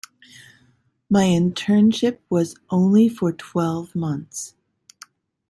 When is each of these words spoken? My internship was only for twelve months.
My 1.11 1.25
internship 1.25 2.21
was 2.27 2.55
only 2.71 3.07
for 3.07 3.31
twelve 3.31 3.93
months. 3.93 4.55